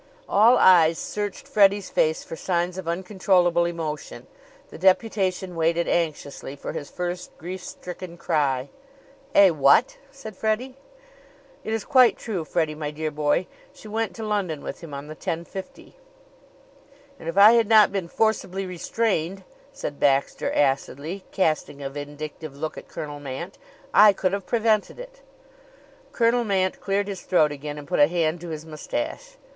[0.27, 4.25] All eyes searched Freddie's face for signs of uncontrollable emotion.
[4.69, 8.69] The deputation waited anxiously for his first grief stricken cry.
[9.35, 9.51] "Eh?
[9.51, 10.75] What?" said Freddie.
[11.63, 13.45] "It is quite true, Freddie, my dear boy.
[13.75, 15.97] She went to London with him on the ten fifty."
[17.19, 22.75] "And if I had not been forcibly restrained," said Baxter acidly, casting a vindictive look
[22.75, 23.59] at Colonel Mant,
[23.93, 25.21] "I could have prevented it."
[26.11, 29.37] Colonel Mant cleared his throat again and put a hand to his mustache.